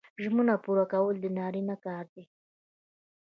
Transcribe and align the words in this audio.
ژمنه 0.23 0.55
پوره 0.63 0.85
کول 0.93 1.15
د 1.21 1.25
نارینه 1.37 1.75
کار 1.85 2.05
دی 2.13 2.23